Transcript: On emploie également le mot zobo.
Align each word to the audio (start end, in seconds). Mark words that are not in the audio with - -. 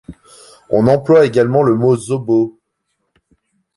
On 0.71 0.87
emploie 0.87 1.27
également 1.27 1.61
le 1.61 1.75
mot 1.75 1.95
zobo. 1.95 2.57